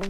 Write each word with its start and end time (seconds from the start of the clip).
Mi 0.00 0.06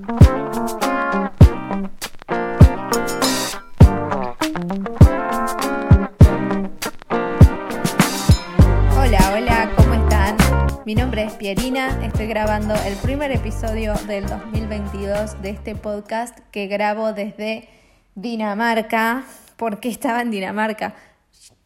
nombre 10.95 11.25
es 11.25 11.33
Pierina, 11.35 12.05
estoy 12.05 12.29
grabando 12.29 12.75
el 12.87 12.95
primer 13.03 13.33
episodio 13.33 13.95
del 14.07 14.27
2022 14.27 15.43
de 15.43 15.51
este 15.51 15.75
podcast 15.75 16.39
que 16.53 16.69
grabo 16.69 17.13
desde 17.13 17.69
Dinamarca. 18.15 19.25
¿Por 19.57 19.81
qué 19.81 19.89
estaba 19.89 20.23
en 20.23 20.31
Dinamarca? 20.31 20.95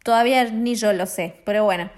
Todavía 0.03 0.45
ni 0.45 0.73
yo 0.73 0.93
lo 0.93 1.05
sé, 1.05 1.41
pero 1.45 1.63
bueno. 1.65 1.91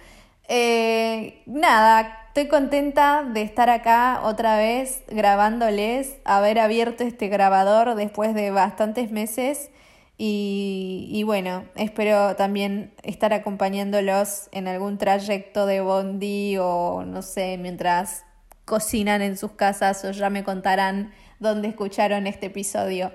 Eh, 0.50 1.42
nada, 1.46 2.27
estoy 2.38 2.50
contenta 2.50 3.24
de 3.24 3.42
estar 3.42 3.68
acá 3.68 4.22
otra 4.24 4.58
vez 4.58 5.02
grabándoles, 5.08 6.18
haber 6.24 6.60
abierto 6.60 7.04
este 7.04 7.30
grabador 7.30 7.96
después 7.96 8.36
de 8.36 8.52
bastantes 8.52 9.10
meses 9.10 9.72
y, 10.20 11.24
bueno, 11.26 11.66
espero 11.74 12.36
también 12.36 12.94
estar 13.02 13.34
acompañándolos 13.34 14.50
en 14.52 14.68
algún 14.68 15.00
trayecto 15.00 15.66
de 15.66 15.82
Bondi 15.82 16.58
o 16.60 17.04
no 17.08 17.24
sé, 17.24 17.58
mientras 17.58 18.24
cocinan 18.66 19.24
en 19.24 19.36
sus 19.36 19.54
casas 19.54 20.06
o 20.06 20.12
ya 20.12 20.30
me 20.30 20.44
contarán 20.44 21.14
dónde 21.40 21.70
escucharon 21.70 22.28
este 22.28 22.46
episodio. 22.46 23.14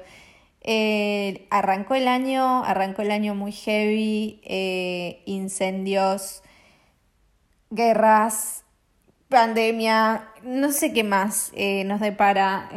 Eh, 0.63 1.47
arrancó 1.51 1.95
el 1.95 2.09
año, 2.09 2.65
arrancó 2.65 3.03
el 3.03 3.13
año 3.13 3.37
muy 3.37 3.53
heavy, 3.53 4.41
eh, 4.43 5.23
incendios, 5.27 6.43
guerras, 7.71 8.62
pandemia, 9.33 10.29
no 10.45 10.71
sé 10.71 10.93
qué 10.93 11.03
más 11.03 11.51
eh, 11.57 11.83
nos 11.85 11.99
depara 11.99 12.69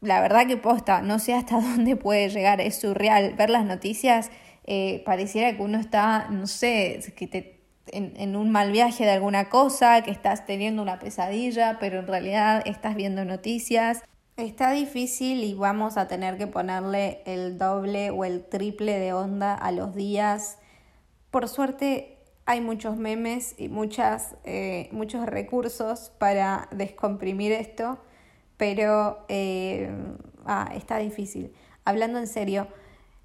la 0.00 0.20
verdad 0.20 0.46
que 0.46 0.56
posta, 0.56 1.02
no 1.02 1.18
sé 1.18 1.34
hasta 1.34 1.60
dónde 1.60 1.96
puede 1.96 2.28
llegar, 2.28 2.60
es 2.60 2.80
surreal. 2.80 3.34
Ver 3.34 3.50
las 3.50 3.64
noticias 3.64 4.30
eh, 4.64 5.02
pareciera 5.04 5.56
que 5.56 5.62
uno 5.62 5.78
está, 5.78 6.28
no 6.30 6.46
sé, 6.46 7.00
que 7.16 7.26
te, 7.26 7.60
en, 7.86 8.14
en, 8.16 8.36
un 8.36 8.50
mal 8.50 8.72
viaje 8.72 9.04
de 9.04 9.10
alguna 9.10 9.48
cosa, 9.48 10.02
que 10.02 10.10
estás 10.10 10.46
teniendo 10.46 10.82
una 10.82 10.98
pesadilla, 10.98 11.78
pero 11.80 12.00
en 12.00 12.06
realidad 12.06 12.62
estás 12.66 12.94
viendo 12.94 13.24
noticias. 13.24 14.02
Está 14.36 14.70
difícil 14.70 15.44
y 15.44 15.54
vamos 15.54 15.98
a 15.98 16.08
tener 16.08 16.38
que 16.38 16.46
ponerle 16.46 17.20
el 17.26 17.58
doble 17.58 18.10
o 18.10 18.24
el 18.24 18.44
triple 18.44 18.98
de 18.98 19.12
onda 19.12 19.54
a 19.54 19.70
los 19.70 19.94
días. 19.94 20.58
Por 21.30 21.48
suerte 21.48 22.16
hay 22.50 22.60
muchos 22.60 22.96
memes 22.96 23.54
y 23.58 23.68
muchas, 23.68 24.34
eh, 24.42 24.88
muchos 24.90 25.24
recursos 25.24 26.10
para 26.18 26.66
descomprimir 26.72 27.52
esto 27.52 28.00
pero 28.56 29.24
eh, 29.28 29.88
ah, 30.44 30.68
está 30.74 30.98
difícil. 30.98 31.54
Hablando 31.84 32.18
en 32.18 32.26
serio, 32.26 32.66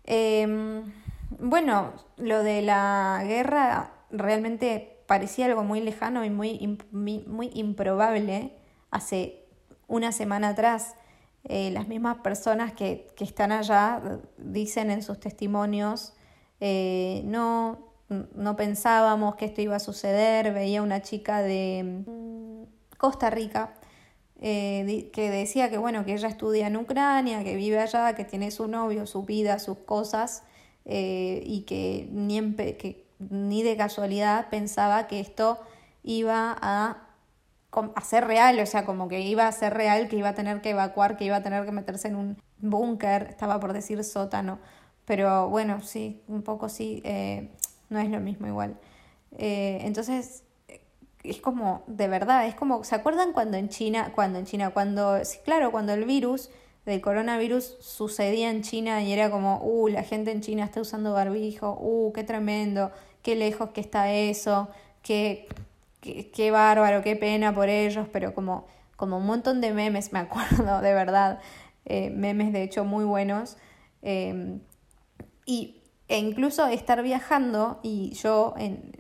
em, 0.04 0.94
bueno, 1.40 1.94
lo 2.18 2.44
de 2.44 2.62
la 2.62 3.24
guerra 3.26 3.94
realmente 4.12 5.02
parecía 5.08 5.48
algo 5.48 5.64
muy 5.64 5.82
lejano 5.82 6.24
y 6.24 6.30
muy, 6.30 6.80
muy, 6.92 7.50
improbable 7.56 8.54
hace 8.92 9.44
una 9.88 10.12
semana 10.12 10.50
atrás. 10.50 10.94
Eh, 11.46 11.72
las 11.72 11.88
mismas 11.88 12.18
personas 12.20 12.74
que, 12.74 13.08
que, 13.16 13.24
están 13.24 13.52
allá 13.52 14.22
dicen 14.38 14.92
en 14.92 15.02
sus 15.02 15.20
testimonios, 15.20 16.14
no, 16.62 17.85
no 18.10 18.56
pensábamos 18.56 19.36
que 19.36 19.46
esto 19.46 19.62
iba 19.62 19.76
a 19.76 19.80
suceder, 19.80 20.54
veía 20.54 20.82
una 20.82 21.02
chica 21.02 21.42
de 21.42 22.04
mm, 22.06 22.96
Costa 22.98 23.30
Rica 23.30 23.74
eh, 24.42 25.10
que 25.14 25.30
decía 25.30 25.70
que 25.70 25.78
bueno, 25.78 26.06
que 26.06 26.14
ella 26.14 26.28
estudia 26.28 26.68
en 26.68 26.78
Ucrania, 26.78 27.44
que 27.44 27.56
vive 27.56 27.80
allá, 27.80 28.14
que 28.16 28.26
tiene 28.26 28.52
su 28.52 28.68
novio, 28.68 29.08
su 29.08 29.24
vida, 29.24 29.60
sus 29.60 29.78
cosas, 29.80 30.44
eh, 30.86 31.42
y 31.46 31.62
que 31.62 32.08
ni, 32.12 32.54
que 32.54 33.06
ni 33.20 33.64
de 33.64 33.78
casualidad 33.78 34.50
pensaba 34.50 35.08
que 35.08 35.20
esto 35.20 35.60
iba 36.04 36.56
a, 36.62 37.02
ser 38.04 38.26
real, 38.26 38.60
o 38.60 38.66
sea, 38.66 38.86
como 38.86 39.08
que 39.08 39.22
iba 39.22 39.48
a 39.48 39.52
ser 39.52 39.74
real, 39.74 40.08
que 40.08 40.18
iba 40.18 40.30
a 40.30 40.36
tener 40.36 40.62
que 40.62 40.72
evacuar, 40.72 41.18
que 41.18 41.26
iba 41.26 41.38
a 41.38 41.44
tener 41.44 41.66
que 41.66 41.72
meterse 41.72 42.08
en 42.08 42.16
un 42.16 42.38
búnker, 42.60 43.28
estaba 43.30 43.60
por 43.60 43.74
decir 43.74 44.04
sótano, 44.04 44.60
pero 45.06 45.50
bueno, 45.50 45.82
sí, 45.82 46.22
un 46.28 46.42
poco 46.44 46.70
sí, 46.70 47.02
eh, 47.04 47.52
no 47.90 48.00
es 48.00 48.10
lo 48.10 48.20
mismo 48.20 48.48
igual. 48.48 48.78
entonces, 49.38 50.44
es 51.30 51.42
como, 51.42 51.84
de 51.88 52.08
verdad, 52.08 52.48
es 52.48 52.56
como, 52.56 52.84
¿se 52.84 52.96
acuerdan 52.96 53.34
cuando 53.34 53.58
en 53.58 53.70
China, 53.70 54.12
cuando 54.14 54.40
en 54.40 54.46
China, 54.46 54.72
cuando, 54.72 55.20
claro, 55.44 55.72
cuando 55.72 55.94
el 55.94 56.06
virus 56.06 56.50
del 56.86 57.02
coronavirus 57.02 57.78
sucedía 57.80 58.50
en 58.52 58.62
China 58.62 59.02
y 59.02 59.12
era 59.12 59.32
como, 59.32 59.60
uh, 59.64 59.88
la 59.88 60.04
gente 60.04 60.32
en 60.32 60.42
China 60.42 60.64
está 60.64 60.82
usando 60.82 61.14
barbijo, 61.14 61.78
uh, 61.80 62.14
qué 62.14 62.24
tremendo, 62.24 62.92
qué 63.24 63.36
lejos 63.36 63.72
que 63.72 63.82
está 63.82 64.12
eso, 64.12 64.70
qué, 65.02 65.48
qué, 66.02 66.52
bárbaro, 66.52 67.02
qué 67.02 67.16
pena 67.16 67.54
por 67.56 67.70
ellos, 67.70 68.08
pero 68.12 68.36
como, 68.36 68.68
como 68.96 69.18
un 69.18 69.26
montón 69.26 69.62
de 69.62 69.74
memes, 69.74 70.14
me 70.14 70.20
acuerdo, 70.20 70.82
de 70.82 70.94
verdad, 70.94 71.40
eh, 71.86 72.12
memes 72.12 72.54
de 72.54 72.64
hecho 72.64 72.86
muy 72.86 73.04
buenos. 73.04 73.58
Eh, 74.04 74.60
y 75.48 75.82
e 76.08 76.20
incluso 76.20 76.68
estar 76.68 77.02
viajando 77.02 77.80
y 77.82 78.14
yo 78.14 78.54
en, 78.58 78.94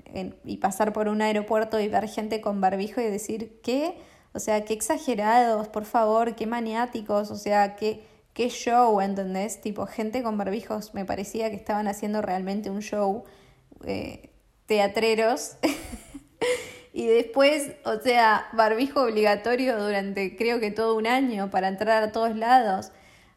y 0.43 0.57
pasar 0.57 0.93
por 0.93 1.07
un 1.07 1.21
aeropuerto 1.21 1.79
y 1.79 1.87
ver 1.87 2.07
gente 2.07 2.41
con 2.41 2.61
barbijo 2.61 3.01
y 3.01 3.05
decir, 3.05 3.59
¿qué? 3.61 3.97
O 4.33 4.39
sea, 4.39 4.65
qué 4.65 4.73
exagerados, 4.73 5.67
por 5.67 5.85
favor, 5.85 6.35
qué 6.35 6.47
maniáticos, 6.47 7.31
o 7.31 7.35
sea, 7.35 7.75
qué, 7.75 8.03
qué 8.33 8.49
show, 8.49 8.99
¿entendés? 9.01 9.61
Tipo, 9.61 9.85
gente 9.85 10.23
con 10.23 10.37
barbijos, 10.37 10.93
me 10.93 11.05
parecía 11.05 11.49
que 11.49 11.55
estaban 11.55 11.87
haciendo 11.87 12.21
realmente 12.21 12.69
un 12.69 12.81
show, 12.81 13.23
eh, 13.85 14.31
teatreros. 14.65 15.57
y 16.93 17.07
después, 17.07 17.71
o 17.85 17.99
sea, 17.99 18.47
barbijo 18.53 19.03
obligatorio 19.03 19.81
durante 19.81 20.35
creo 20.35 20.59
que 20.59 20.71
todo 20.71 20.95
un 20.95 21.07
año 21.07 21.49
para 21.51 21.67
entrar 21.67 22.03
a 22.03 22.11
todos 22.11 22.35
lados. 22.35 22.91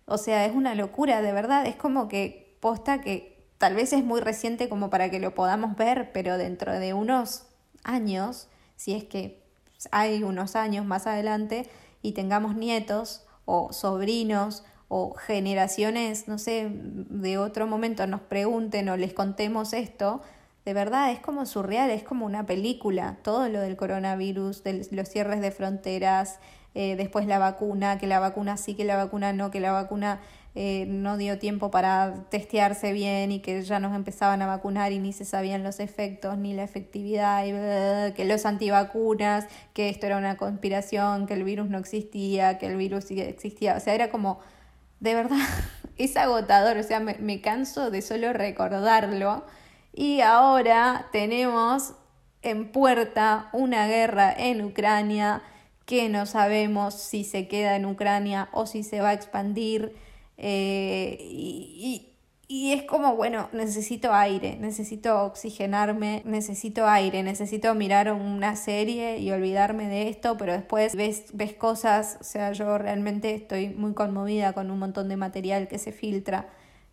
O 0.07 0.17
sea, 0.17 0.47
es 0.47 0.55
una 0.55 0.75
locura, 0.75 1.23
de 1.23 1.33
verdad, 1.33 1.67
es 1.67 1.77
como 1.77 2.09
que 2.09 2.57
posta 2.61 3.01
que 3.01 3.28
tal 3.59 3.75
vez 3.75 3.93
es 3.93 4.05
muy 4.05 4.21
reciente 4.21 4.69
como 4.69 4.89
para 4.91 5.11
que 5.11 5.21
lo 5.21 5.35
podamos 5.35 5.77
ver, 5.77 6.11
pero 6.13 6.39
dentro 6.39 6.73
de 6.73 6.95
unos 6.95 7.45
años, 7.85 8.49
si 8.77 8.95
es 8.95 9.05
que 9.05 9.43
hay 9.91 10.23
unos 10.23 10.57
años 10.57 10.87
más 10.87 11.07
adelante 11.07 11.69
y 12.03 12.13
tengamos 12.13 12.57
nietos 12.57 13.25
o 13.45 13.73
sobrinos 13.73 14.65
o 14.89 15.15
generaciones, 15.15 16.29
no 16.29 16.39
sé, 16.39 16.69
de 16.71 17.39
otro 17.39 17.67
momento 17.67 18.07
nos 18.07 18.21
pregunten 18.23 18.89
o 18.89 18.97
les 18.97 19.13
contemos 19.13 19.73
esto, 19.73 20.23
de 20.65 20.75
verdad 20.75 21.11
es 21.11 21.21
como 21.21 21.47
surreal, 21.47 21.91
es 21.91 22.03
como 22.03 22.27
una 22.27 22.47
película, 22.47 23.19
todo 23.23 23.49
lo 23.49 23.61
del 23.61 23.77
coronavirus, 23.77 24.63
de 24.65 24.87
los 24.91 25.09
cierres 25.09 25.41
de 25.41 25.51
fronteras, 25.51 26.39
eh, 26.75 26.95
después 26.97 27.27
la 27.27 27.39
vacuna, 27.39 27.99
que 27.99 28.07
la 28.07 28.21
vacuna 28.21 28.57
sí, 28.57 28.75
que 28.75 28.85
la 28.85 28.97
vacuna 28.97 29.33
no, 29.33 29.51
que 29.51 29.61
la 29.61 29.73
vacuna 29.73 30.21
eh, 30.61 30.87
no 30.89 31.17
dio 31.17 31.39
tiempo 31.39 31.71
para 31.71 32.25
testearse 32.31 32.93
bien 32.93 33.31
y 33.31 33.39
que 33.39 33.63
ya 33.63 33.79
nos 33.79 33.95
empezaban 33.95 34.43
a 34.43 34.47
vacunar 34.49 34.91
y 34.91 34.99
ni 34.99 35.13
se 35.13 35.25
sabían 35.25 35.63
los 35.63 35.79
efectos 35.79 36.37
ni 36.37 36.53
la 36.53 36.65
efectividad 36.65 37.45
y 37.45 38.13
que 38.15 38.25
los 38.25 38.45
antivacunas, 38.45 39.47
que 39.73 39.89
esto 39.89 40.07
era 40.07 40.19
una 40.19 40.37
conspiración, 40.37 41.29
que 41.29 41.35
el 41.35 41.45
virus 41.45 41.69
no 41.69 41.79
existía, 41.79 42.59
que 42.59 42.67
el 42.67 42.77
virus 42.77 43.09
existía. 43.09 43.77
O 43.77 43.81
sea, 43.81 43.95
era 43.95 44.11
como, 44.11 44.41
de 44.99 45.15
verdad, 45.15 45.39
es 45.97 46.17
agotador, 46.17 46.77
o 46.79 46.83
sea, 46.83 46.99
me, 46.99 47.15
me 47.21 47.41
canso 47.41 47.93
de 47.93 48.03
solo 48.03 48.33
recordarlo. 48.33 49.45
Y 49.95 50.23
ahora 50.23 51.07
tenemos 51.13 51.93
en 52.43 52.73
puerta 52.73 53.49
una 53.53 53.87
guerra 53.87 54.35
en 54.37 54.65
Ucrania 54.65 55.41
que 55.87 56.09
no 56.09 56.27
sabemos 56.27 56.95
si 56.95 57.23
se 57.23 57.47
queda 57.47 57.77
en 57.77 57.87
Ucrania 57.87 58.49
o 58.51 58.67
si 58.67 58.83
se 58.83 59.01
va 59.01 59.11
a 59.11 59.13
expandir. 59.13 60.08
Eh, 60.39 61.19
y, 61.21 62.13
y, 62.47 62.73
es 62.73 62.85
como, 62.85 63.17
bueno, 63.17 63.49
necesito 63.53 64.13
aire, 64.15 64.57
necesito 64.61 65.25
oxigenarme, 65.25 66.23
necesito 66.25 66.87
aire, 66.87 67.25
necesito 67.25 67.75
mirar 67.75 68.13
una 68.13 68.55
serie 68.55 69.19
y 69.19 69.31
olvidarme 69.33 69.89
de 69.89 70.09
esto, 70.09 70.37
pero 70.39 70.53
después 70.53 70.95
ves, 70.95 71.27
ves 71.35 71.55
cosas, 71.55 72.19
o 72.21 72.25
sea, 72.25 72.53
yo 72.53 72.79
realmente 72.79 73.35
estoy 73.35 73.71
muy 73.71 73.95
conmovida 73.95 74.53
con 74.53 74.71
un 74.71 74.79
montón 74.79 75.09
de 75.09 75.17
material 75.17 75.67
que 75.69 75.79
se 75.79 75.93
filtra, 75.93 76.49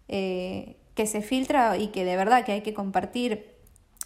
eh, 0.07 0.77
que 0.95 1.06
se 1.06 1.21
filtra 1.21 1.77
y 1.77 1.89
que 1.89 2.03
de 2.03 2.18
verdad 2.18 2.44
que 2.45 2.53
hay 2.53 2.62
que 2.62 2.74
compartir. 2.74 3.53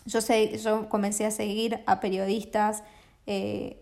Yo, 0.06 0.22
sé, 0.22 0.58
yo 0.58 0.90
comencé 0.90 1.26
a 1.26 1.32
seguir 1.32 1.82
a 1.86 2.00
periodistas 2.00 2.84
eh, 3.26 3.82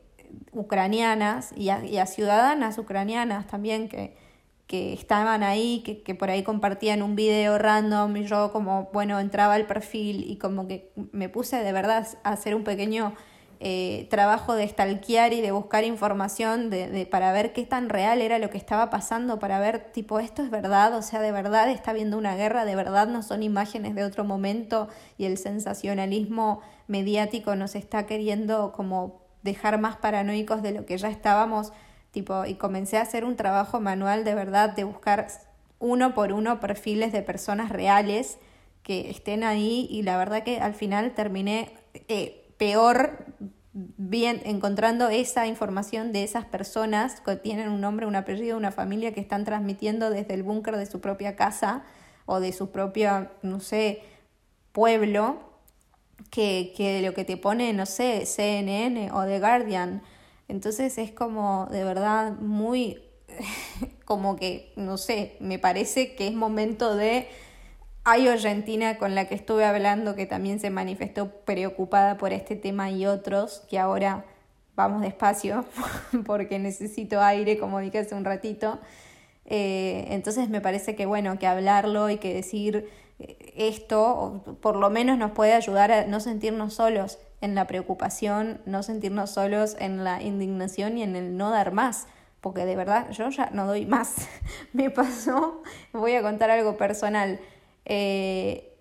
ucranianas 0.52 1.52
y 1.56 1.70
a 1.70 2.06
ciudadanas 2.06 2.78
ucranianas 2.78 3.48
también 3.48 3.88
que 3.90 4.27
que 4.68 4.94
estaban 4.94 5.44
ahí, 5.44 5.82
que, 5.86 6.04
que, 6.04 6.14
por 6.14 6.30
ahí 6.30 6.44
compartían 6.44 7.02
un 7.02 7.16
video 7.16 7.58
random 7.58 8.18
y 8.18 8.26
yo 8.26 8.52
como, 8.52 8.90
bueno, 8.94 9.20
entraba 9.20 9.54
al 9.54 9.66
perfil 9.66 10.30
y 10.30 10.38
como 10.38 10.68
que 10.68 10.92
me 11.14 11.30
puse 11.30 11.58
de 11.64 11.72
verdad 11.72 12.06
a 12.24 12.32
hacer 12.32 12.54
un 12.54 12.64
pequeño 12.64 13.14
eh, 13.60 14.08
trabajo 14.12 14.54
de 14.54 14.68
stalkear 14.68 15.34
y 15.34 15.42
de 15.42 15.52
buscar 15.52 15.84
información 15.84 16.70
de, 16.70 17.08
para 17.10 17.32
ver 17.32 17.54
qué 17.54 17.66
tan 17.66 17.90
real 17.90 18.22
era 18.22 18.38
lo 18.38 18.52
que 18.52 18.58
estaba 18.58 18.92
pasando, 18.92 19.40
para 19.40 19.60
ver, 19.60 19.92
tipo, 19.92 20.20
esto 20.20 20.44
es 20.44 20.52
verdad, 20.52 20.94
o 20.96 21.02
sea, 21.02 21.22
de 21.22 21.32
verdad 21.32 21.68
está 21.72 21.90
habiendo 21.90 22.20
una 22.20 22.36
guerra, 22.36 22.66
de 22.66 22.76
verdad 22.76 23.08
no 23.08 23.24
son 23.24 23.42
imágenes 23.42 23.96
de 23.96 24.04
otro 24.04 24.24
momento 24.24 24.90
y 25.18 25.26
el 25.26 25.40
sensacionalismo 25.40 26.62
mediático 26.88 27.56
nos 27.56 27.74
está 27.74 28.06
queriendo 28.06 28.74
como 28.74 29.24
dejar 29.42 29.80
más 29.80 29.96
paranoicos 29.98 30.62
de 30.62 30.74
lo 30.74 30.86
que 30.86 30.96
ya 31.00 31.10
estábamos, 31.10 31.74
tipo, 32.18 32.46
y 32.46 32.56
comencé 32.56 32.98
a 32.98 33.04
hacer 33.04 33.24
un 33.24 33.36
trabajo 33.36 33.80
manual 33.80 34.24
de 34.24 34.34
verdad, 34.34 34.72
de 34.72 34.84
buscar 34.84 35.28
uno 35.78 36.16
por 36.16 36.34
uno 36.34 36.60
perfiles 36.60 37.12
de 37.12 37.22
personas 37.22 37.70
reales 37.70 38.40
que 38.82 39.12
estén 39.12 39.44
ahí 39.44 39.88
y 39.92 40.02
la 40.02 40.18
verdad 40.18 40.42
que 40.42 40.60
al 40.60 40.74
final 40.74 41.14
terminé 41.14 41.72
eh, 42.08 42.52
peor 42.58 43.24
bien 43.74 44.42
encontrando 44.46 45.10
esa 45.10 45.46
información 45.46 46.12
de 46.12 46.24
esas 46.24 46.46
personas 46.46 47.22
que 47.22 47.36
tienen 47.36 47.70
un 47.70 47.82
nombre, 47.82 48.08
un 48.08 48.16
apellido, 48.16 48.58
una 48.58 48.72
familia 48.72 49.14
que 49.14 49.20
están 49.20 49.46
transmitiendo 49.46 50.10
desde 50.10 50.34
el 50.34 50.42
búnker 50.42 50.76
de 50.76 50.88
su 50.88 51.00
propia 51.00 51.36
casa 51.36 51.84
o 52.26 52.40
de 52.40 52.52
su 52.52 52.72
propio, 52.72 53.30
no 53.44 53.60
sé, 53.60 54.02
pueblo, 54.72 55.38
que, 56.32 56.74
que 56.76 57.04
lo 57.04 57.14
que 57.14 57.26
te 57.26 57.38
pone, 57.38 57.74
no 57.74 57.86
sé, 57.86 58.26
CNN 58.26 59.12
o 59.12 59.24
The 59.24 59.40
Guardian. 59.40 60.02
Entonces 60.48 60.98
es 60.98 61.12
como 61.12 61.68
de 61.72 61.84
verdad 61.84 62.34
muy, 62.40 63.04
como 64.06 64.36
que, 64.36 64.74
no 64.76 64.98
sé, 64.98 65.38
me 65.40 65.60
parece 65.60 66.16
que 66.16 66.28
es 66.28 66.34
momento 66.34 66.96
de 66.96 67.28
hay 68.10 68.30
Argentina 68.30 68.98
con 68.98 69.16
la 69.16 69.28
que 69.28 69.36
estuve 69.36 69.66
hablando 69.66 70.16
que 70.16 70.26
también 70.26 70.62
se 70.62 70.70
manifestó 70.70 71.30
preocupada 71.44 72.18
por 72.18 72.32
este 72.32 72.56
tema 72.56 72.90
y 72.90 73.06
otros 73.06 73.66
que 73.70 73.78
ahora 73.78 74.24
vamos 74.78 75.02
despacio 75.02 75.66
porque 76.26 76.58
necesito 76.58 77.20
aire, 77.22 77.58
como 77.60 77.80
dije 77.80 78.00
hace 78.00 78.16
un 78.16 78.24
ratito. 78.24 78.80
Eh, 79.44 80.06
entonces 80.12 80.48
me 80.48 80.62
parece 80.62 80.96
que 80.96 81.06
bueno, 81.06 81.38
que 81.38 81.48
hablarlo 81.48 82.10
y 82.10 82.18
que 82.18 82.34
decir 82.34 82.90
eh, 83.20 83.54
esto, 83.58 84.58
por 84.62 84.78
lo 84.78 84.90
menos 84.90 85.18
nos 85.18 85.32
puede 85.32 85.54
ayudar 85.54 85.92
a 85.92 86.06
no 86.06 86.22
sentirnos 86.22 86.76
solos 86.76 87.20
en 87.42 87.56
la 87.56 87.68
preocupación, 87.68 88.62
no 88.66 88.84
sentirnos 88.84 89.32
solos 89.32 89.76
en 89.80 90.04
la 90.04 90.22
indignación 90.22 90.98
y 90.98 91.04
en 91.04 91.16
el 91.16 91.38
no 91.38 91.52
dar 91.52 91.72
más, 91.72 92.08
porque 92.42 92.66
de 92.66 92.76
verdad 92.76 93.10
yo 93.12 93.30
ya 93.30 93.50
no 93.52 93.68
doy 93.68 93.86
más. 93.86 94.16
me 94.74 94.90
pasó, 94.90 95.62
voy 95.94 96.16
a 96.16 96.22
contar 96.22 96.50
algo 96.50 96.78
personal. 96.78 97.40
Eh, 97.86 98.74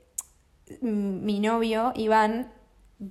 mi 0.80 1.40
novio, 1.40 1.92
Iván, 1.94 2.52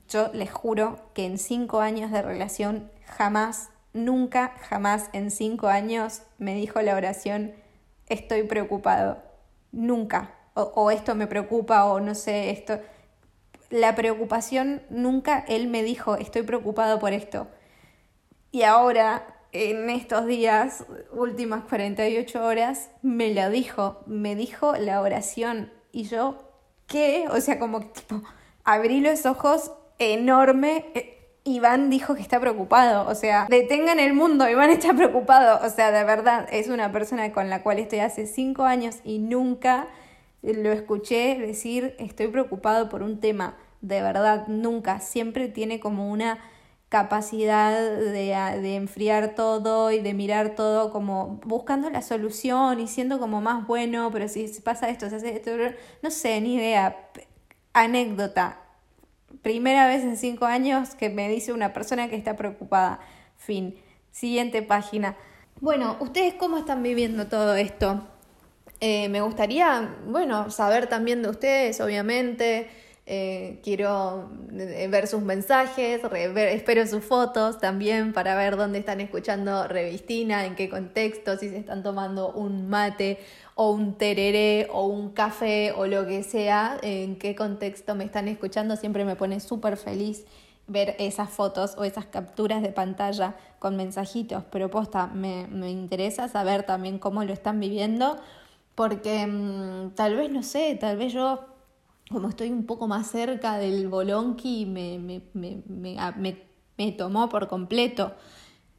yo 0.09 0.29
les 0.33 0.51
juro 0.51 1.11
que 1.13 1.25
en 1.25 1.37
cinco 1.37 1.79
años 1.79 2.11
de 2.11 2.21
relación 2.21 2.91
jamás, 3.05 3.69
nunca, 3.93 4.53
jamás 4.67 5.09
en 5.13 5.31
cinco 5.31 5.67
años 5.67 6.23
me 6.37 6.55
dijo 6.55 6.81
la 6.81 6.95
oración, 6.95 7.53
estoy 8.07 8.43
preocupado. 8.43 9.23
Nunca. 9.71 10.31
O, 10.53 10.61
o 10.75 10.91
esto 10.91 11.15
me 11.15 11.27
preocupa 11.27 11.85
o 11.85 11.99
no 11.99 12.15
sé, 12.15 12.49
esto. 12.49 12.79
La 13.69 13.95
preocupación 13.95 14.81
nunca 14.89 15.43
él 15.47 15.67
me 15.67 15.83
dijo, 15.83 16.15
estoy 16.15 16.43
preocupado 16.43 16.99
por 16.99 17.13
esto. 17.13 17.47
Y 18.51 18.63
ahora 18.63 19.35
en 19.55 19.89
estos 19.89 20.25
días, 20.25 20.85
últimas 21.13 21.63
48 21.63 22.45
horas, 22.45 22.89
me 23.01 23.33
lo 23.33 23.49
dijo, 23.49 24.03
me 24.05 24.35
dijo 24.35 24.75
la 24.75 25.01
oración, 25.01 25.71
y 25.93 26.03
yo, 26.03 26.51
¿qué? 26.87 27.25
O 27.31 27.39
sea, 27.39 27.57
como 27.57 27.79
tipo, 27.81 28.21
abrí 28.65 28.99
los 28.99 29.25
ojos 29.25 29.71
enorme. 29.97 30.85
Eh, 30.93 31.11
Iván 31.45 31.89
dijo 31.89 32.15
que 32.15 32.21
está 32.21 32.39
preocupado, 32.39 33.07
o 33.07 33.15
sea, 33.15 33.45
detengan 33.49 33.99
el 33.99 34.13
mundo, 34.13 34.49
Iván 34.49 34.71
está 34.71 34.93
preocupado, 34.93 35.65
o 35.65 35.69
sea, 35.69 35.91
de 35.91 36.03
verdad, 36.03 36.47
es 36.51 36.67
una 36.67 36.91
persona 36.91 37.31
con 37.31 37.49
la 37.49 37.61
cual 37.61 37.79
estoy 37.79 37.99
hace 37.99 38.25
cinco 38.25 38.63
años 38.63 38.97
y 39.03 39.19
nunca 39.19 39.87
lo 40.53 40.71
escuché 40.71 41.39
decir 41.39 41.95
estoy 41.99 42.27
preocupado 42.27 42.89
por 42.89 43.03
un 43.03 43.19
tema, 43.19 43.57
de 43.81 44.01
verdad, 44.01 44.47
nunca, 44.47 44.99
siempre 44.99 45.47
tiene 45.47 45.79
como 45.79 46.11
una 46.11 46.39
capacidad 46.89 47.71
de, 47.97 48.75
enfriar 48.75 49.35
todo 49.35 49.91
y 49.91 49.99
de 49.99 50.13
mirar 50.13 50.55
todo 50.55 50.91
como 50.91 51.41
buscando 51.45 51.89
la 51.89 52.01
solución 52.01 52.79
y 52.79 52.87
siendo 52.87 53.19
como 53.19 53.41
más 53.41 53.67
bueno, 53.67 54.11
pero 54.11 54.27
si 54.27 54.47
pasa 54.63 54.89
esto, 54.89 55.09
se 55.09 55.17
hace 55.17 55.35
esto, 55.35 55.51
no 56.01 56.11
sé, 56.11 56.39
ni 56.41 56.55
idea. 56.55 57.09
Anécdota. 57.73 58.61
Primera 59.41 59.87
vez 59.87 60.03
en 60.03 60.15
cinco 60.15 60.45
años 60.45 60.95
que 60.95 61.09
me 61.09 61.27
dice 61.27 61.51
una 61.51 61.73
persona 61.73 62.07
que 62.07 62.15
está 62.15 62.37
preocupada. 62.37 63.01
Fin. 63.35 63.75
Siguiente 64.11 64.61
página. 64.61 65.17
Bueno, 65.59 65.97
¿ustedes 65.99 66.35
cómo 66.35 66.57
están 66.57 66.81
viviendo 66.81 67.27
todo 67.27 67.55
esto? 67.55 68.07
Eh, 68.79 69.09
me 69.09 69.21
gustaría, 69.21 69.95
bueno, 70.07 70.49
saber 70.51 70.87
también 70.87 71.21
de 71.21 71.29
ustedes, 71.29 71.79
obviamente. 71.81 72.69
Eh, 73.07 73.59
quiero 73.63 74.31
eh, 74.51 74.87
ver 74.89 75.05
sus 75.07 75.21
mensajes, 75.21 76.01
espero 76.03 76.87
sus 76.87 77.03
fotos 77.03 77.59
también 77.59 78.13
para 78.13 78.33
ver 78.35 78.57
dónde 78.57 78.79
están 78.79 78.99
escuchando 78.99 79.67
Revistina, 79.67 80.47
en 80.47 80.55
qué 80.55 80.69
contexto, 80.69 81.37
si 81.37 81.49
se 81.49 81.57
están 81.57 81.83
tomando 81.83 82.31
un 82.31 82.67
mate 82.67 83.19
o 83.53 83.69
un 83.69 83.99
tereré 83.99 84.67
o 84.71 84.87
un 84.87 85.11
café 85.11 85.71
o 85.73 85.85
lo 85.85 86.07
que 86.07 86.23
sea, 86.23 86.79
en 86.81 87.17
qué 87.17 87.35
contexto 87.35 87.93
me 87.93 88.05
están 88.05 88.27
escuchando. 88.27 88.75
Siempre 88.75 89.05
me 89.05 89.15
pone 89.15 89.39
súper 89.39 89.77
feliz 89.77 90.25
ver 90.67 90.95
esas 90.97 91.29
fotos 91.29 91.75
o 91.77 91.83
esas 91.83 92.05
capturas 92.05 92.63
de 92.63 92.69
pantalla 92.69 93.35
con 93.59 93.75
mensajitos, 93.75 94.43
pero 94.49 94.71
posta, 94.71 95.07
me, 95.07 95.47
me 95.47 95.69
interesa 95.69 96.27
saber 96.27 96.63
también 96.63 96.97
cómo 96.97 97.23
lo 97.23 97.33
están 97.33 97.59
viviendo, 97.59 98.17
porque 98.75 99.25
mm, 99.25 99.95
tal 99.95 100.15
vez, 100.15 100.31
no 100.31 100.43
sé, 100.43 100.77
tal 100.79 100.97
vez 100.97 101.13
yo 101.13 101.55
como 102.09 102.29
estoy 102.29 102.51
un 102.51 102.65
poco 102.65 102.87
más 102.87 103.07
cerca 103.09 103.57
del 103.57 103.87
Bolonqui, 103.87 104.65
me, 104.65 104.99
me, 104.99 105.21
me, 105.33 106.37
me, 106.77 106.91
tomó 106.91 107.29
por 107.29 107.47
completo. 107.47 108.13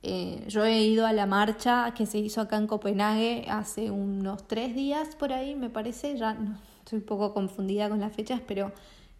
Eh, 0.02 0.44
yo 0.46 0.64
he 0.64 0.82
ido 0.82 1.06
a 1.06 1.12
la 1.12 1.26
marcha 1.26 1.92
que 1.96 2.06
se 2.06 2.18
hizo 2.18 2.40
acá 2.40 2.56
en 2.56 2.68
Copenhague 2.68 3.46
hace 3.48 3.90
unos 3.90 4.46
tres 4.46 4.76
días 4.76 5.16
por 5.16 5.32
ahí, 5.32 5.56
me 5.56 5.70
parece, 5.70 6.16
ya 6.16 6.36
estoy 6.78 7.00
un 7.00 7.04
poco 7.04 7.34
confundida 7.34 7.88
con 7.88 7.98
las 7.98 8.14
fechas, 8.14 8.40
pero 8.46 8.72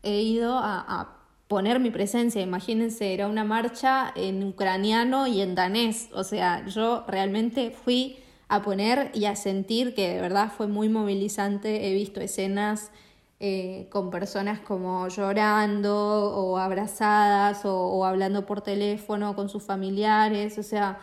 he 0.04 0.22
ido 0.22 0.56
a, 0.56 0.84
a 0.86 1.16
poner 1.48 1.80
mi 1.80 1.90
presencia. 1.90 2.40
Imagínense, 2.42 3.12
era 3.12 3.26
una 3.26 3.44
marcha 3.44 4.12
en 4.14 4.44
ucraniano 4.44 5.26
y 5.26 5.40
en 5.40 5.54
danés. 5.56 6.08
O 6.12 6.22
sea, 6.22 6.64
yo 6.66 7.04
realmente 7.08 7.70
fui 7.72 8.18
a 8.48 8.62
poner 8.62 9.10
y 9.14 9.24
a 9.24 9.36
sentir 9.36 9.94
que 9.94 10.14
de 10.14 10.20
verdad 10.20 10.52
fue 10.56 10.66
muy 10.66 10.88
movilizante. 10.88 11.88
He 11.88 11.94
visto 11.94 12.20
escenas 12.20 12.90
eh, 13.38 13.88
con 13.90 14.10
personas 14.10 14.60
como 14.60 15.08
llorando 15.08 15.94
o 15.94 16.56
abrazadas 16.56 17.62
o, 17.64 18.04
hablando 18.06 18.46
por 18.46 18.62
teléfono 18.62 19.36
con 19.36 19.50
sus 19.50 19.62
familiares, 19.62 20.56
o 20.58 20.62
sea, 20.62 21.00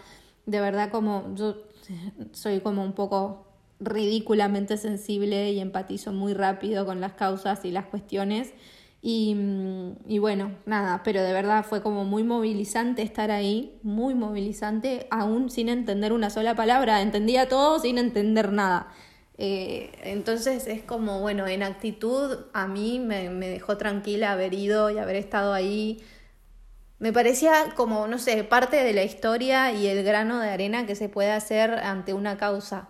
de 0.47 0.59
verdad 0.59 0.89
como 0.89 1.35
yo 1.35 1.57
soy 2.31 2.59
como 2.61 2.83
un 2.83 2.93
poco 2.93 3.45
ridículamente 3.79 4.77
sensible 4.77 5.51
y 5.51 5.59
empatizo 5.59 6.11
muy 6.11 6.33
rápido 6.33 6.87
con 6.87 7.01
las 7.01 7.13
causas 7.13 7.65
y 7.65 7.71
las 7.71 7.85
cuestiones. 7.85 8.53
Y, 9.05 9.35
y, 10.07 10.19
bueno, 10.19 10.55
nada, 10.65 11.01
pero 11.03 11.21
de 11.21 11.33
verdad 11.33 11.65
fue 11.65 11.81
como 11.81 12.05
muy 12.05 12.23
movilizante 12.23 13.01
estar 13.01 13.31
ahí, 13.31 13.77
muy 13.83 14.15
movilizante, 14.15 15.07
aún 15.11 15.49
sin 15.49 15.67
entender 15.67 16.13
una 16.13 16.29
sola 16.29 16.55
palabra, 16.55 17.01
entendía 17.01 17.49
todo 17.49 17.79
sin 17.79 17.97
entender 17.97 18.53
nada. 18.53 18.93
Eh, 19.37 19.91
entonces 20.03 20.67
es 20.67 20.83
como, 20.83 21.19
bueno, 21.19 21.47
en 21.47 21.63
actitud 21.63 22.45
a 22.53 22.65
mí 22.67 22.99
me, 22.99 23.29
me, 23.29 23.49
dejó 23.49 23.75
tranquila 23.77 24.31
haber 24.31 24.53
ido 24.53 24.89
y 24.89 24.97
haber 24.99 25.17
estado 25.17 25.51
ahí. 25.51 26.01
Me 26.99 27.11
parecía 27.11 27.73
como, 27.75 28.07
no 28.07 28.19
sé, 28.19 28.45
parte 28.45 28.77
de 28.77 28.93
la 28.93 29.03
historia 29.03 29.73
y 29.73 29.87
el 29.87 30.03
grano 30.05 30.39
de 30.39 30.49
arena 30.49 30.85
que 30.85 30.95
se 30.95 31.09
puede 31.09 31.31
hacer 31.31 31.71
ante 31.71 32.13
una 32.13 32.37
causa. 32.37 32.87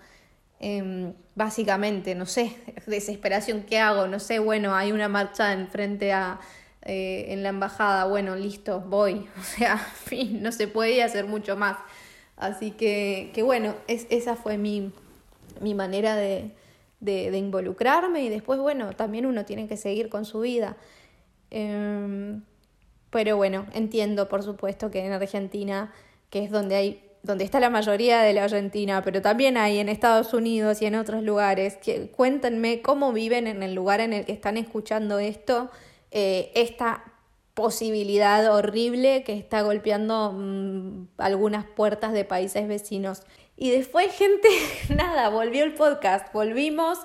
Em, 0.66 1.14
básicamente, 1.36 2.16
no 2.16 2.26
sé, 2.26 2.56
desesperación, 2.88 3.64
¿qué 3.64 3.80
hago? 3.80 4.08
No 4.08 4.22
sé, 4.22 4.40
bueno, 4.40 4.74
hay 4.74 4.94
una 4.94 5.10
marcha 5.10 5.52
en 5.52 5.68
frente 5.68 6.14
a, 6.14 6.40
eh, 6.84 7.26
en 7.34 7.44
la 7.44 7.50
embajada, 7.50 8.06
bueno, 8.06 8.38
listo, 8.38 8.80
voy. 8.80 9.28
O 9.40 9.44
sea, 9.44 9.78
fin, 9.78 10.42
no 10.42 10.54
se 10.54 10.70
puede 10.70 11.04
hacer 11.04 11.26
mucho 11.26 11.58
más. 11.58 11.78
Así 12.38 12.72
que, 12.72 13.32
que 13.34 13.44
bueno, 13.44 13.76
es, 13.88 14.08
esa 14.10 14.38
fue 14.38 14.58
mi, 14.58 14.94
mi 15.60 15.74
manera 15.74 16.16
de, 16.16 16.52
de, 17.02 17.38
involucrarme 17.38 18.24
y 18.24 18.30
después, 18.30 18.58
bueno, 18.58 18.94
también 18.94 19.26
uno 19.26 19.44
tiene 19.44 19.68
que 19.68 19.76
seguir 19.76 20.08
con 20.08 20.24
su 20.24 20.40
vida. 20.40 20.78
Em, 21.52 22.42
pero 23.10 23.36
bueno, 23.36 23.66
entiendo, 23.74 24.30
por 24.30 24.44
supuesto, 24.44 24.92
que 24.92 25.06
en 25.06 25.12
Argentina, 25.12 25.92
que 26.30 26.46
es 26.46 26.52
donde 26.52 26.76
hay 26.78 27.03
donde 27.24 27.46
está 27.46 27.62
la 27.62 27.70
mayoría 27.70 28.22
de 28.22 28.34
la 28.34 28.44
Argentina, 28.44 29.02
pero 29.02 29.22
también 29.22 29.56
hay 29.56 29.80
en 29.80 29.88
Estados 29.88 30.34
Unidos 30.34 30.82
y 30.82 30.86
en 30.86 30.96
otros 30.96 31.24
lugares. 31.24 31.78
Que, 31.78 32.10
cuéntenme 32.12 32.82
cómo 32.82 33.14
viven 33.14 33.48
en 33.48 33.64
el 33.64 33.74
lugar 33.74 34.02
en 34.02 34.12
el 34.12 34.26
que 34.26 34.34
están 34.34 34.58
escuchando 34.58 35.20
esto, 35.20 35.72
eh, 36.12 36.52
esta 36.54 37.06
posibilidad 37.54 38.54
horrible 38.54 39.24
que 39.24 39.34
está 39.38 39.62
golpeando 39.62 40.34
mm, 40.34 41.08
algunas 41.18 41.66
puertas 41.66 42.12
de 42.12 42.26
países 42.26 42.68
vecinos. 42.68 43.24
Y 43.56 43.72
después, 43.72 44.14
gente, 44.18 44.50
nada, 44.90 45.30
volvió 45.30 45.64
el 45.64 45.74
podcast, 45.76 46.32
volvimos. 46.34 47.00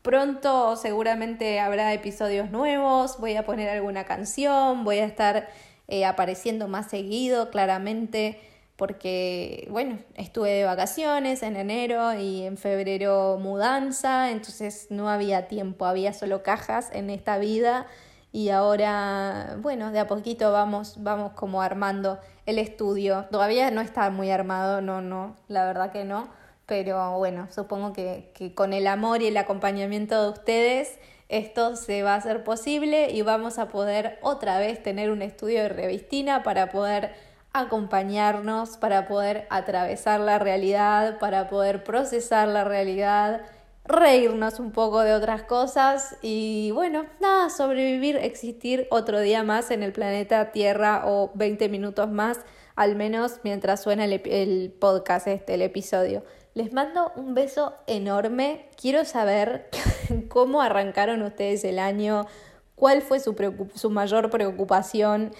Pronto 0.00 0.76
seguramente 0.76 1.60
habrá 1.60 1.92
episodios 1.92 2.50
nuevos, 2.50 3.18
voy 3.18 3.36
a 3.36 3.44
poner 3.44 3.68
alguna 3.68 4.04
canción, 4.04 4.84
voy 4.84 5.00
a 5.00 5.04
estar 5.04 5.50
eh, 5.88 6.06
apareciendo 6.06 6.68
más 6.68 6.88
seguido, 6.88 7.50
claramente, 7.50 8.40
porque, 8.78 9.66
bueno, 9.72 9.98
estuve 10.14 10.50
de 10.52 10.64
vacaciones 10.64 11.42
en 11.42 11.56
enero 11.56 12.14
y 12.14 12.44
en 12.44 12.56
febrero 12.56 13.36
mudanza, 13.36 14.30
entonces 14.30 14.86
no 14.90 15.08
había 15.08 15.48
tiempo, 15.48 15.84
había 15.84 16.12
solo 16.12 16.44
cajas 16.44 16.88
en 16.92 17.10
esta 17.10 17.38
vida 17.38 17.88
y 18.30 18.50
ahora, 18.50 19.56
bueno, 19.60 19.90
de 19.90 19.98
a 19.98 20.06
poquito 20.06 20.52
vamos, 20.52 21.02
vamos 21.02 21.32
como 21.32 21.60
armando 21.60 22.20
el 22.46 22.60
estudio. 22.60 23.26
Todavía 23.32 23.72
no 23.72 23.80
está 23.80 24.10
muy 24.10 24.30
armado, 24.30 24.80
no, 24.80 25.02
no, 25.02 25.34
la 25.48 25.64
verdad 25.64 25.90
que 25.90 26.04
no, 26.04 26.28
pero 26.64 27.18
bueno, 27.18 27.48
supongo 27.50 27.92
que, 27.92 28.30
que 28.32 28.54
con 28.54 28.72
el 28.72 28.86
amor 28.86 29.22
y 29.22 29.26
el 29.26 29.36
acompañamiento 29.38 30.22
de 30.22 30.28
ustedes 30.28 31.00
esto 31.28 31.74
se 31.74 32.02
va 32.04 32.14
a 32.14 32.18
hacer 32.18 32.44
posible 32.44 33.10
y 33.10 33.22
vamos 33.22 33.58
a 33.58 33.68
poder 33.68 34.18
otra 34.22 34.60
vez 34.60 34.80
tener 34.82 35.10
un 35.10 35.20
estudio 35.20 35.62
de 35.62 35.68
revistina 35.68 36.44
para 36.44 36.70
poder 36.70 37.12
acompañarnos, 37.52 38.76
para 38.76 39.06
poder 39.06 39.46
atravesar 39.50 40.20
la 40.20 40.38
realidad, 40.38 41.18
para 41.18 41.48
poder 41.48 41.84
procesar 41.84 42.48
la 42.48 42.64
realidad 42.64 43.42
reírnos 43.88 44.60
un 44.60 44.70
poco 44.70 45.00
de 45.00 45.14
otras 45.14 45.42
cosas 45.42 46.16
y 46.20 46.70
bueno, 46.72 47.06
nada, 47.20 47.48
sobrevivir, 47.48 48.16
existir 48.16 48.86
otro 48.90 49.18
día 49.18 49.42
más 49.42 49.70
en 49.70 49.82
el 49.82 49.92
planeta 49.92 50.52
Tierra 50.52 51.04
o 51.06 51.32
20 51.34 51.68
minutos 51.70 52.10
más, 52.10 52.38
al 52.76 52.96
menos 52.96 53.40
mientras 53.44 53.82
suena 53.82 54.04
el, 54.04 54.72
podcast, 54.78 55.26
este, 55.26 55.54
el 55.54 55.62
episodio. 55.62 56.22
Les 56.52 56.72
mando 56.72 57.12
un 57.16 57.34
beso 57.34 57.74
enorme. 57.86 58.68
Quiero 58.80 59.04
saber 59.04 59.70
cómo 60.28 60.60
arrancaron 60.60 61.22
ustedes 61.22 61.64
el 61.64 61.78
año, 61.78 62.26
cuál 62.74 63.00
fue 63.00 63.20
su, 63.20 63.34
su 63.74 63.90
mayor 63.90 64.28
preocupación. 64.28 65.32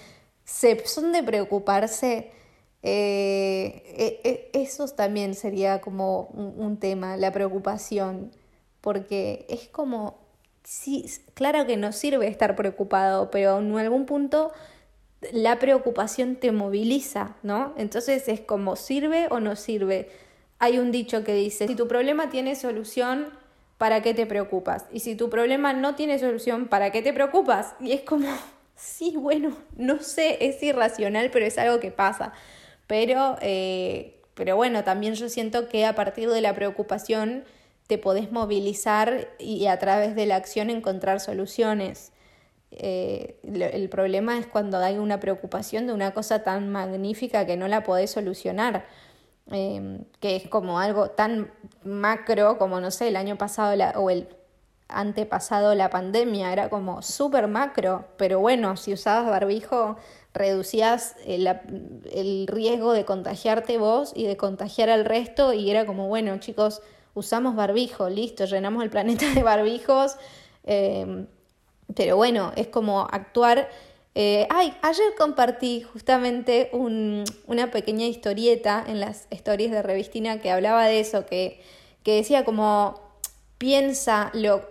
¿Se, 0.49 0.83
¿Son 0.87 1.11
de 1.11 1.21
preocuparse? 1.21 2.31
Eh, 2.81 4.19
e, 4.23 4.49
e, 4.53 4.61
eso 4.61 4.87
también 4.87 5.35
sería 5.35 5.79
como 5.79 6.23
un, 6.33 6.77
tema, 6.77 7.17
la 7.17 7.31
preocupación, 7.31 8.31
porque 8.81 9.45
es 9.47 9.67
como, 9.67 10.17
sí, 10.63 11.05
claro 11.35 11.67
que 11.67 11.77
no 11.77 11.91
sirve 11.91 12.27
estar 12.27 12.55
preocupado, 12.55 13.29
pero 13.29 13.59
en 13.59 13.77
algún 13.77 14.07
punto 14.07 14.51
la 15.31 15.59
preocupación 15.59 16.35
te 16.35 16.51
moviliza, 16.51 17.35
¿no? 17.43 17.73
Entonces 17.77 18.27
es 18.27 18.41
como, 18.41 18.75
¿sirve 18.75 19.27
o 19.29 19.39
no 19.39 19.55
sirve? 19.55 20.09
Hay 20.57 20.79
un 20.79 20.91
dicho 20.91 21.23
que 21.23 21.35
dice, 21.35 21.67
si 21.67 21.75
tu 21.75 21.87
problema 21.87 22.31
tiene 22.31 22.55
solución, 22.55 23.27
¿para 23.77 24.01
qué 24.01 24.15
te 24.15 24.25
preocupas? 24.25 24.85
Y 24.91 25.01
si 25.01 25.15
tu 25.15 25.29
problema 25.29 25.73
no 25.73 25.93
tiene 25.93 26.17
solución, 26.17 26.67
¿para 26.67 26.91
qué 26.91 27.03
te 27.03 27.13
preocupas? 27.13 27.75
Y 27.79 27.91
es 27.91 28.01
como, 28.01 28.29
sí, 28.79 29.15
bueno, 29.17 29.55
no 29.75 29.99
sé, 30.01 30.37
es 30.47 30.61
irracional, 30.63 31.29
pero 31.31 31.45
es 31.45 31.57
algo 31.57 31.79
que 31.79 31.91
pasa. 31.91 32.33
Pero, 32.87 33.37
eh, 33.41 34.21
pero 34.33 34.55
bueno, 34.55 34.83
también 34.83 35.13
yo 35.15 35.29
siento 35.29 35.67
que 35.69 35.85
a 35.85 35.95
partir 35.95 36.29
de 36.29 36.41
la 36.41 36.55
preocupación 36.55 37.43
te 37.87 37.97
podés 37.97 38.31
movilizar 38.31 39.29
y 39.39 39.67
a 39.67 39.79
través 39.79 40.15
de 40.15 40.25
la 40.25 40.35
acción 40.37 40.69
encontrar 40.69 41.19
soluciones. 41.19 42.11
Eh, 42.71 43.39
el 43.43 43.89
problema 43.89 44.37
es 44.37 44.47
cuando 44.47 44.77
hay 44.77 44.97
una 44.97 45.19
preocupación 45.19 45.87
de 45.87 45.93
una 45.93 46.13
cosa 46.13 46.43
tan 46.43 46.69
magnífica 46.69 47.45
que 47.45 47.57
no 47.57 47.67
la 47.67 47.83
podés 47.83 48.11
solucionar, 48.11 48.85
em, 49.51 50.05
que 50.19 50.35
es 50.35 50.47
como 50.47 50.79
algo 50.79 51.09
tan 51.11 51.51
macro 51.83 52.57
como, 52.59 52.79
no 52.79 52.91
sé, 52.91 53.07
el 53.07 53.15
año 53.15 53.37
pasado 53.37 53.75
o 53.99 54.09
el 54.09 54.27
antepasado 54.89 55.75
la 55.75 55.89
pandemia, 55.89 56.51
era 56.51 56.69
como 56.69 57.01
súper 57.01 57.47
macro, 57.47 58.05
pero 58.17 58.39
bueno, 58.39 58.75
si 58.75 58.93
usabas 58.93 59.29
barbijo 59.29 59.97
reducías 60.33 61.15
el, 61.25 61.47
el, 62.11 62.47
riesgo 62.47 62.93
de 62.93 63.05
contagiarte 63.05 63.77
vos 63.77 64.13
y 64.15 64.25
de 64.25 64.37
contagiar 64.37 64.89
al 64.89 65.05
resto 65.05 65.53
y 65.53 65.69
era 65.71 65.85
como, 65.85 66.07
bueno 66.07 66.37
chicos, 66.39 66.81
usamos 67.13 67.55
barbijo, 67.55 68.09
listo, 68.09 68.45
llenamos 68.45 68.83
el 68.83 68.89
planeta 68.89 69.31
de 69.33 69.43
barbijos, 69.43 70.17
em, 70.63 71.27
pero 71.95 72.17
bueno, 72.17 72.51
es 72.55 72.67
como 72.67 73.01
actuar... 73.01 73.69
Eh, 74.15 74.47
ay, 74.49 74.73
ayer 74.81 75.13
compartí 75.17 75.81
justamente 75.81 76.69
un, 76.73 77.23
una 77.45 77.71
pequeña 77.71 78.05
historieta 78.05 78.83
en 78.85 78.99
las 78.99 79.27
historias 79.29 79.71
de 79.71 79.83
Revistina 79.83 80.41
que 80.41 80.51
hablaba 80.51 80.85
de 80.87 80.99
eso, 80.99 81.25
que, 81.25 81.61
que 82.03 82.15
decía 82.15 82.43
como 82.43 82.99
piensa, 83.59 84.31
lo, 84.33 84.63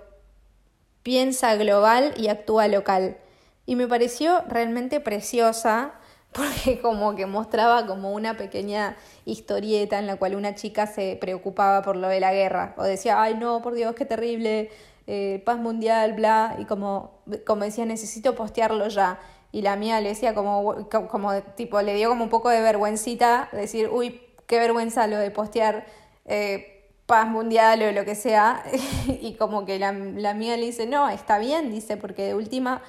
piensa 1.09 1.57
global 1.57 2.13
y 2.19 2.29
actúa 2.29 2.69
local 2.69 3.17
y 3.65 3.77
me 3.77 3.89
pareció 3.89 4.43
realmente 4.47 5.01
preciosa 5.01 5.95
porque 6.33 6.83
como 6.83 7.15
que 7.15 7.25
mostraba 7.25 7.87
como 7.87 8.13
una 8.13 8.37
pequeña 8.37 8.95
historieta 9.25 9.99
en 9.99 10.07
la 10.07 10.17
cual 10.17 10.35
una 10.35 10.55
chica 10.55 10.87
se 10.87 11.17
preocupaba 11.19 11.81
por 11.81 11.97
lo 11.97 12.09
de 12.09 12.21
la 12.21 12.35
guerra 12.35 12.75
o 12.77 12.83
decía, 12.83 13.23
ay 13.23 13.37
no, 13.37 13.63
por 13.63 13.73
Dios, 13.73 13.95
qué 13.95 14.05
terrible, 14.05 14.69
eh, 15.07 15.43
paz 15.47 15.57
mundial, 15.57 16.13
bla, 16.13 16.57
y 16.59 16.67
como, 16.67 17.23
como 17.47 17.65
decía, 17.65 17.87
necesito 17.87 18.35
postearlo 18.35 18.89
ya. 18.89 19.19
Y 19.51 19.63
la 19.63 19.77
mía 19.77 20.03
le 20.03 20.11
decía 20.11 20.35
como, 20.35 20.91
como, 20.91 21.41
tipo, 21.57 21.81
le 21.81 21.95
dio 21.95 22.11
como 22.11 22.25
un 22.25 22.31
poco 22.31 22.51
de 22.51 22.61
vergüencita 22.61 23.49
decir, 23.53 23.89
uy, 23.91 24.21
qué 24.47 24.59
vergüenza 24.59 25.07
lo 25.07 25.17
de 25.17 25.31
postear 25.31 25.87
eh, 26.27 26.78
paz 27.09 27.27
mundial 27.27 27.83
o 27.83 27.91
lo 27.91 28.05
que 28.05 28.15
sea. 28.15 28.63
y 29.21 29.35
como 29.35 29.65
que 29.65 29.81
la, 29.81 29.91
la 29.91 30.35
mía 30.35 30.57
le 30.57 30.67
dice, 30.67 30.87
no, 30.87 31.09
está 31.09 31.39
bien, 31.39 31.73
dice, 31.73 31.97
porque 31.97 32.23
de 32.23 32.35
última 32.37 32.83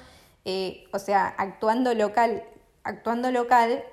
eh, 0.44 0.84
o 0.92 0.98
sea, 0.98 1.34
actuando 1.36 1.94
local, 1.94 2.44
actuando 2.82 3.30
local, 3.30 3.84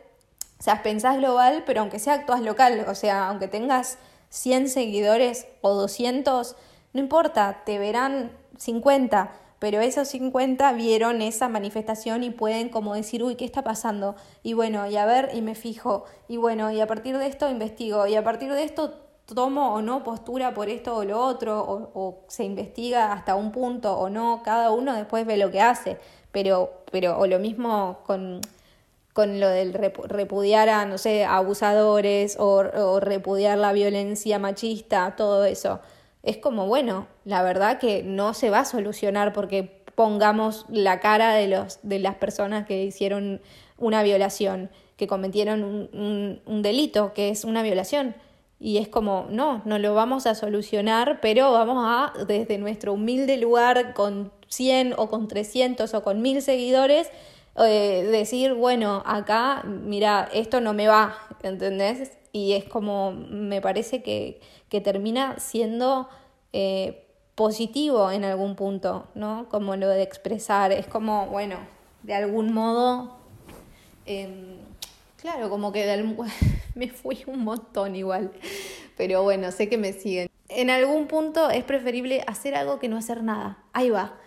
o 0.60 0.64
sea, 0.64 0.82
pensás 0.82 1.18
global, 1.18 1.64
pero 1.66 1.82
aunque 1.82 2.00
sea 2.00 2.14
actúas 2.14 2.42
local, 2.42 2.86
o 2.88 2.96
sea, 2.96 3.28
aunque 3.28 3.48
tengas 3.48 3.98
100 4.30 4.70
seguidores 4.70 5.48
o 5.62 5.74
200, 5.74 6.56
no 6.94 7.00
importa, 7.00 7.64
te 7.66 7.80
verán 7.80 8.32
50, 8.58 9.32
pero 9.60 9.82
esos 9.82 10.08
50 10.08 10.72
vieron 10.74 11.22
esa 11.22 11.50
manifestación 11.50 12.24
y 12.24 12.30
pueden 12.30 12.70
como 12.70 12.96
decir, 12.96 13.24
uy, 13.24 13.36
¿qué 13.36 13.46
está 13.46 13.64
pasando? 13.64 14.16
Y 14.42 14.54
bueno, 14.54 14.88
y 14.88 14.96
a 14.98 15.06
ver, 15.06 15.32
y 15.34 15.42
me 15.42 15.54
fijo, 15.54 16.06
y 16.28 16.38
bueno, 16.38 16.72
y 16.72 16.80
a 16.80 16.88
partir 16.88 17.18
de 17.18 17.28
esto 17.28 17.50
investigo, 17.50 18.08
y 18.08 18.16
a 18.16 18.24
partir 18.24 18.54
de 18.54 18.64
esto 18.64 19.07
tomo 19.28 19.74
o 19.74 19.82
no 19.82 20.04
postura 20.04 20.54
por 20.54 20.70
esto 20.70 20.96
o 20.98 21.04
lo 21.04 21.20
otro, 21.22 21.60
o, 21.62 21.92
o 21.94 22.26
se 22.28 22.44
investiga 22.44 23.14
hasta 23.14 23.36
un 23.36 23.52
punto 23.52 23.98
o 23.98 24.10
no, 24.10 24.42
cada 24.44 24.72
uno 24.72 24.94
después 24.94 25.26
ve 25.26 25.38
lo 25.38 25.52
que 25.52 25.62
hace 25.62 25.98
pero, 26.38 26.84
pero 26.92 27.18
o 27.18 27.26
lo 27.26 27.40
mismo 27.40 28.00
con, 28.06 28.42
con 29.14 29.40
lo 29.40 29.50
del 29.50 29.74
repudiar 29.74 30.70
a, 30.70 30.86
no 30.86 31.00
sé, 31.00 31.26
abusadores 31.26 32.38
o, 32.40 33.00
repudiar 33.00 33.58
la 33.58 33.74
violencia 33.74 34.38
machista, 34.38 35.16
todo 35.16 35.46
eso. 35.46 35.80
Es 36.22 36.38
como, 36.38 36.68
bueno, 36.68 37.08
la 37.26 37.42
verdad 37.42 37.80
que 37.80 38.04
no 38.04 38.36
se 38.36 38.52
va 38.52 38.60
a 38.60 38.66
solucionar 38.66 39.34
porque 39.34 39.84
pongamos 39.96 40.66
la 40.70 41.00
cara 41.00 41.34
de, 41.34 41.48
los, 41.48 41.80
de 41.82 41.98
las 41.98 42.16
personas 42.16 42.68
que 42.68 42.84
hicieron 42.84 43.42
una 43.80 44.04
violación, 44.04 44.70
que 44.96 45.08
cometieron 45.08 45.64
un, 45.64 46.42
un 46.46 46.62
delito, 46.62 47.14
que 47.14 47.30
es 47.30 47.46
una 47.46 47.64
violación. 47.64 48.14
Y 48.60 48.78
es 48.78 48.88
como, 48.88 49.28
no, 49.30 49.62
no 49.66 49.78
lo 49.78 49.94
vamos 49.94 50.26
a 50.26 50.36
solucionar, 50.36 51.20
pero 51.22 51.52
vamos 51.52 51.78
a, 51.80 52.14
desde 52.26 52.58
nuestro 52.58 52.94
humilde 52.94 53.38
lugar, 53.38 53.94
con 53.94 54.32
100 54.48 54.94
o 54.98 55.10
con 55.10 55.28
300 55.28 55.94
o 55.94 56.04
con 56.04 56.22
1000 56.22 56.42
seguidores, 56.42 57.10
eh, 57.60 58.08
decir, 58.12 58.54
bueno, 58.54 59.04
acá, 59.06 59.64
mira, 59.64 60.30
esto 60.34 60.62
no 60.62 60.74
me 60.74 60.88
va, 60.88 61.18
¿entendés? 61.44 62.12
Y 62.32 62.54
es 62.54 62.66
como, 62.66 63.12
me 63.12 63.62
parece 63.62 64.02
que, 64.04 64.42
que 64.70 64.82
termina 64.82 65.40
siendo 65.40 66.10
eh, 66.54 67.08
positivo 67.36 68.12
en 68.12 68.24
algún 68.24 68.56
punto, 68.56 69.08
¿no? 69.14 69.48
Como 69.50 69.76
lo 69.76 69.88
de 69.88 70.02
expresar, 70.02 70.72
es 70.72 70.88
como, 70.88 71.28
bueno, 71.28 71.58
de 72.04 72.16
algún 72.16 72.54
modo, 72.54 73.18
em, 74.06 74.58
claro, 75.18 75.50
como 75.50 75.72
que 75.72 75.86
de 75.86 76.16
me 76.78 76.90
fui 76.90 77.24
un 77.28 77.44
montón 77.44 77.96
igual, 77.96 78.32
pero 78.96 79.24
bueno, 79.24 79.52
sé 79.52 79.68
que 79.68 79.78
me 79.78 79.94
siguen. 79.94 80.30
En 80.50 80.70
algún 80.70 81.08
punto 81.08 81.50
es 81.50 81.64
preferible 81.64 82.24
hacer 82.26 82.56
algo 82.56 82.80
que 82.80 82.88
no 82.88 82.98
hacer 82.98 83.24
nada. 83.24 83.64
Ahí 83.74 83.90
va. 83.90 84.18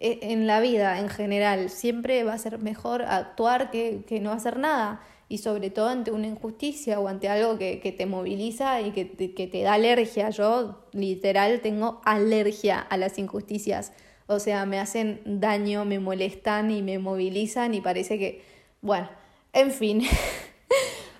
E, 0.00 0.18
en 0.32 0.46
la 0.46 0.60
vida 0.60 0.98
en 0.98 1.08
general. 1.08 1.70
Siempre 1.70 2.24
va 2.24 2.32
a 2.32 2.38
ser 2.38 2.58
mejor 2.58 3.02
actuar 3.02 3.70
que, 3.70 4.04
que 4.06 4.18
no 4.18 4.32
hacer 4.32 4.58
nada. 4.58 5.00
Y 5.28 5.38
sobre 5.38 5.70
todo 5.70 5.88
ante 5.88 6.10
una 6.10 6.26
injusticia 6.26 6.98
o 6.98 7.06
ante 7.06 7.28
algo 7.28 7.56
que, 7.56 7.78
que 7.78 7.92
te 7.92 8.06
moviliza 8.06 8.80
y 8.80 8.90
que 8.90 9.04
te, 9.04 9.32
que 9.32 9.46
te 9.46 9.62
da 9.62 9.74
alergia. 9.74 10.30
Yo 10.30 10.84
literal 10.92 11.60
tengo 11.60 12.00
alergia 12.04 12.80
a 12.80 12.96
las 12.96 13.16
injusticias. 13.18 13.92
O 14.26 14.40
sea, 14.40 14.66
me 14.66 14.80
hacen 14.80 15.20
daño, 15.24 15.84
me 15.84 16.00
molestan 16.00 16.70
y 16.70 16.82
me 16.82 16.98
movilizan 16.98 17.74
y 17.74 17.80
parece 17.80 18.18
que, 18.18 18.42
bueno, 18.80 19.08
en 19.52 19.70
fin. 19.70 20.02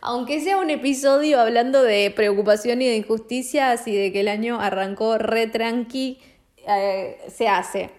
Aunque 0.03 0.41
sea 0.41 0.57
un 0.57 0.71
episodio 0.71 1.41
hablando 1.41 1.83
de 1.83 2.11
preocupación 2.11 2.81
y 2.81 2.87
de 2.87 2.97
injusticias 2.97 3.87
y 3.87 3.95
de 3.95 4.13
que 4.13 4.21
el 4.21 4.29
año 4.29 4.59
arrancó 4.61 5.19
re 5.19 5.47
tranqui, 5.47 6.19
eh, 6.67 7.19
se 7.29 7.49
hace. 7.49 7.91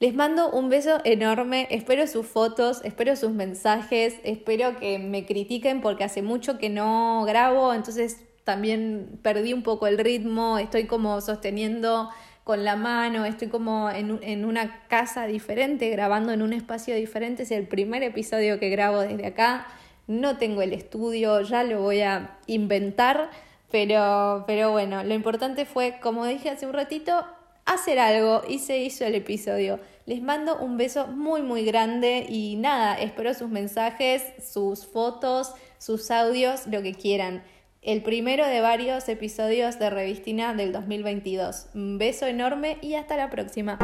Les 0.00 0.14
mando 0.14 0.50
un 0.50 0.68
beso 0.68 1.00
enorme, 1.04 1.66
espero 1.70 2.06
sus 2.06 2.24
fotos, 2.24 2.80
espero 2.84 3.16
sus 3.16 3.32
mensajes, 3.32 4.14
espero 4.22 4.78
que 4.78 4.98
me 4.98 5.26
critiquen 5.26 5.80
porque 5.80 6.04
hace 6.04 6.22
mucho 6.22 6.56
que 6.56 6.70
no 6.70 7.24
grabo, 7.26 7.74
entonces 7.74 8.22
también 8.44 9.18
perdí 9.22 9.52
un 9.52 9.62
poco 9.62 9.86
el 9.88 9.98
ritmo, 9.98 10.56
estoy 10.58 10.86
como 10.86 11.20
sosteniendo 11.20 12.10
con 12.44 12.64
la 12.64 12.76
mano, 12.76 13.26
estoy 13.26 13.48
como 13.48 13.90
en, 13.90 14.20
en, 14.22 14.44
una 14.44 14.86
casa 14.86 15.26
diferente, 15.26 15.90
grabando 15.90 16.32
en 16.32 16.42
un 16.42 16.52
espacio 16.52 16.94
diferente, 16.94 17.42
es 17.42 17.50
el 17.50 17.66
primer 17.66 18.02
episodio 18.04 18.58
que 18.60 18.70
grabo 18.70 19.00
desde 19.00 19.26
acá, 19.26 19.66
no 20.08 20.38
tengo 20.38 20.62
el 20.62 20.72
estudio, 20.72 21.42
ya 21.42 21.62
lo 21.62 21.80
voy 21.80 22.00
a 22.00 22.38
inventar, 22.46 23.30
pero, 23.70 24.42
pero 24.46 24.72
bueno, 24.72 25.04
lo 25.04 25.14
importante 25.14 25.66
fue, 25.66 26.00
como 26.00 26.26
dije 26.26 26.50
hace 26.50 26.66
un 26.66 26.72
ratito, 26.72 27.24
hacer 27.66 27.98
algo 27.98 28.42
y 28.48 28.58
se 28.58 28.78
hizo 28.78 29.04
el 29.04 29.14
episodio. 29.14 29.78
Les 30.06 30.22
mando 30.22 30.56
un 30.56 30.78
beso 30.78 31.06
muy 31.06 31.42
muy 31.42 31.64
grande 31.64 32.26
y 32.28 32.56
nada, 32.56 32.94
espero 32.94 33.34
sus 33.34 33.50
mensajes, 33.50 34.24
sus 34.42 34.86
fotos, 34.86 35.52
sus 35.76 36.10
audios, 36.10 36.66
lo 36.66 36.82
que 36.82 36.94
quieran. 36.94 37.42
El 37.82 38.02
primero 38.02 38.46
de 38.46 38.60
varios 38.60 39.08
episodios 39.08 39.78
de 39.78 39.90
Revistina 39.90 40.54
del 40.54 40.72
2022. 40.72 41.68
Un 41.74 41.98
beso 41.98 42.26
enorme 42.26 42.78
y 42.80 42.94
hasta 42.94 43.16
la 43.16 43.30
próxima. 43.30 43.78